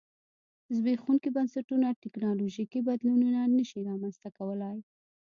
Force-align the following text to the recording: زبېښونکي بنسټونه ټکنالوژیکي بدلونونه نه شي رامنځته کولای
زبېښونکي 0.75 1.29
بنسټونه 1.35 1.87
ټکنالوژیکي 2.03 2.79
بدلونونه 2.87 3.39
نه 3.57 3.63
شي 3.69 3.79
رامنځته 3.89 4.29
کولای 4.37 4.77